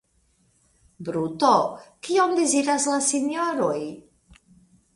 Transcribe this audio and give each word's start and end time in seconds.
Bruto, 1.09 1.51
kion 2.09 2.35
deziras 2.41 2.89
la 2.95 2.99
sinjoroj? 3.11 3.79